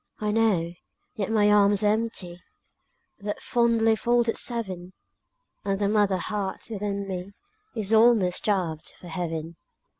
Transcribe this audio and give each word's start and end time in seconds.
I 0.19 0.31
know, 0.31 0.73
yet 1.15 1.29
my 1.29 1.51
arms 1.51 1.83
are 1.83 1.93
empty, 1.93 2.39
That 3.19 3.39
fondly 3.39 3.95
folded 3.95 4.35
seven, 4.35 4.93
And 5.63 5.77
the 5.77 5.87
mother 5.87 6.17
heart 6.17 6.71
within 6.71 7.07
me 7.07 7.33
Is 7.75 7.93
almost 7.93 8.37
starved 8.37 8.95
for 8.97 9.09
heaven. 9.09 9.53